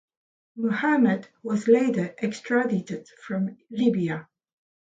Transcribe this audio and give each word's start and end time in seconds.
Muhammad 0.55 1.27
was 1.43 1.67
later 1.67 2.15
extradited 2.17 3.07
from 3.23 3.59
Libya. 3.69 4.27